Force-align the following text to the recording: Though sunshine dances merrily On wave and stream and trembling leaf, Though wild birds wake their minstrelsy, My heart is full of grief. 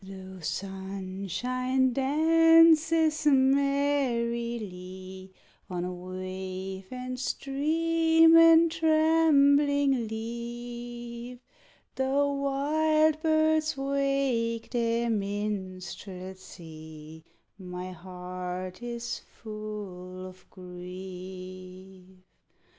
Though 0.03 0.39
sunshine 0.39 1.93
dances 1.93 3.27
merrily 3.27 5.31
On 5.69 6.09
wave 6.17 6.87
and 6.89 7.19
stream 7.19 8.35
and 8.35 8.71
trembling 8.71 10.07
leaf, 10.07 11.37
Though 11.93 12.31
wild 12.33 13.21
birds 13.21 13.77
wake 13.77 14.71
their 14.71 15.11
minstrelsy, 15.11 17.23
My 17.59 17.91
heart 17.91 18.81
is 18.81 19.19
full 19.19 20.25
of 20.25 20.49
grief. 20.49 22.07